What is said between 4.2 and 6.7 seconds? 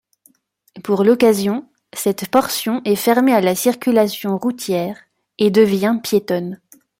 routière et devient piétonne.